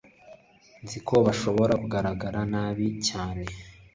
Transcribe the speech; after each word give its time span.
nzi 0.83 0.99
ko 1.07 1.15
bishobora 1.25 1.73
kugaragara 1.81 2.39
nabi 2.51 2.87
cyane 3.07 3.43